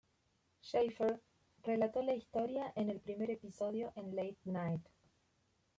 [0.63, 1.21] Shaffer
[1.63, 4.81] relató la historia en el primer episodio en Late Night.